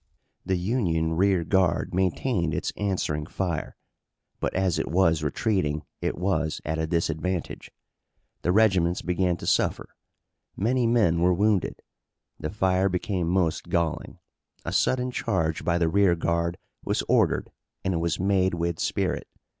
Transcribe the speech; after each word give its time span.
The 0.43 0.55
Union 0.57 1.13
rear 1.15 1.43
guard 1.43 1.93
maintained 1.93 2.55
its 2.55 2.73
answering 2.75 3.27
fire, 3.27 3.75
but 4.39 4.51
as 4.55 4.79
it 4.79 4.87
was 4.89 5.21
retreating 5.21 5.83
it 6.01 6.17
was 6.17 6.59
at 6.65 6.79
a 6.79 6.87
disadvantage. 6.87 7.69
The 8.41 8.51
regiments 8.51 9.03
began 9.03 9.37
to 9.37 9.45
suffer. 9.45 9.89
Many 10.57 10.87
men 10.87 11.19
were 11.21 11.35
wounded. 11.35 11.83
The 12.39 12.49
fire 12.49 12.89
became 12.89 13.27
most 13.27 13.69
galling. 13.69 14.17
A 14.65 14.71
sudden 14.73 15.11
charge 15.11 15.63
by 15.63 15.77
the 15.77 15.87
rearguard 15.87 16.57
was 16.83 17.03
ordered 17.07 17.51
and 17.85 17.93
it 17.93 17.97
was 17.97 18.19
made 18.19 18.55
with 18.55 18.79
spirit. 18.79 19.27